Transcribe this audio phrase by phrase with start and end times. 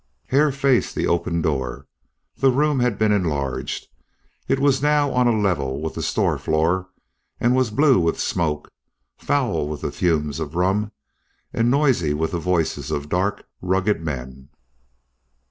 [0.29, 1.85] Hare faced the open door.
[2.37, 3.87] The room had been enlarged;
[4.47, 6.89] it was now on a level with the store floor,
[7.39, 8.71] and was blue with smoke,
[9.19, 10.91] foul with the fumes of rum,
[11.53, 14.49] and noisy with the voices of dark, rugged men.